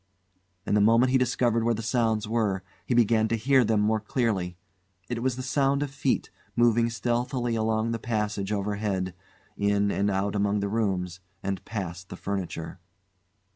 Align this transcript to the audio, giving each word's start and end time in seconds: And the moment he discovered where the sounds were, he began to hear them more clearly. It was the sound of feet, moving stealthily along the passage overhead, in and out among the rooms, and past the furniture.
And 0.65 0.75
the 0.75 0.81
moment 0.81 1.11
he 1.11 1.19
discovered 1.19 1.63
where 1.63 1.75
the 1.75 1.83
sounds 1.83 2.27
were, 2.27 2.63
he 2.87 2.95
began 2.95 3.27
to 3.27 3.35
hear 3.35 3.63
them 3.63 3.81
more 3.81 3.99
clearly. 3.99 4.57
It 5.09 5.21
was 5.21 5.35
the 5.35 5.43
sound 5.43 5.83
of 5.83 5.91
feet, 5.91 6.31
moving 6.55 6.89
stealthily 6.89 7.53
along 7.53 7.91
the 7.91 7.99
passage 7.99 8.51
overhead, 8.51 9.13
in 9.57 9.91
and 9.91 10.09
out 10.09 10.33
among 10.33 10.59
the 10.59 10.69
rooms, 10.69 11.19
and 11.43 11.63
past 11.65 12.09
the 12.09 12.15
furniture. 12.17 12.79